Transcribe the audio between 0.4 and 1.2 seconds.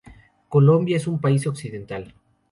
Colombia es